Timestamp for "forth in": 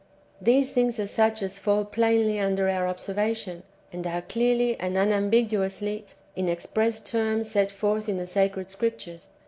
7.71-8.17